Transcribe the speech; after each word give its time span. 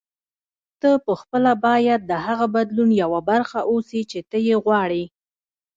ته 0.81 0.89
پخپله 1.05 1.53
باید 1.65 2.01
د 2.05 2.11
هغه 2.25 2.45
بدلون 2.55 2.89
یوه 3.03 3.19
برخه 3.29 3.59
اوسې 3.71 4.01
چې 4.11 4.19
ته 4.29 4.37
یې 4.47 4.55
غواړې. 4.63 5.03